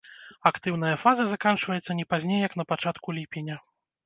[0.49, 3.61] Актыўная фаза заканчваецца не пазней як на пачатку ліпеня.